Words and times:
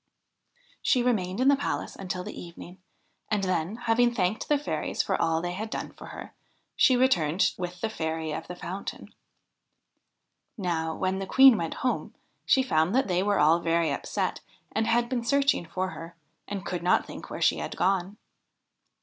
She 0.81 1.03
remained 1.03 1.39
in 1.39 1.47
the 1.47 1.55
palace 1.55 1.95
until 1.95 2.23
the 2.23 2.33
evening, 2.41 2.79
and 3.29 3.43
then, 3.43 3.75
having 3.75 4.11
thanked 4.11 4.49
the 4.49 4.57
fairies 4.57 5.03
for 5.03 5.21
all 5.21 5.41
they 5.43 5.51
had 5.51 5.69
done 5.69 5.91
for 5.93 6.07
her, 6.07 6.33
she 6.75 6.97
returned 6.97 7.53
with 7.55 7.81
the 7.81 7.87
Fairy 7.87 8.31
of 8.31 8.47
the 8.47 8.55
Fountain. 8.55 9.13
Now, 10.57 10.95
when 10.95 11.19
the 11.19 11.27
Queen 11.27 11.55
went 11.55 11.75
home, 11.85 12.15
she 12.47 12.63
found 12.63 12.95
that 12.95 13.07
they 13.07 13.21
were 13.21 13.37
all 13.37 13.59
very 13.59 13.91
upset, 13.93 14.39
and 14.71 14.87
had 14.87 15.07
been 15.07 15.23
searching 15.23 15.67
for 15.67 15.89
her, 15.91 16.15
and 16.47 16.65
could 16.65 16.81
not 16.81 17.05
think 17.05 17.29
where 17.29 17.39
she 17.39 17.57
had 17.59 17.77
gone. 17.77 18.17